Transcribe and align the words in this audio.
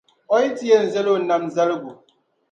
O 0.33 0.35
yi 0.41 0.49
ti 0.57 0.65
yɛn 0.69 0.85
zali 0.93 1.09
o 1.15 1.17
nam 1.19 1.43
zaligu. 1.55 1.91